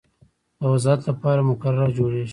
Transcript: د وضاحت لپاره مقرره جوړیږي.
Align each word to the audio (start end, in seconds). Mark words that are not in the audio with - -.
د 0.59 0.61
وضاحت 0.73 1.01
لپاره 1.09 1.47
مقرره 1.49 1.87
جوړیږي. 1.97 2.29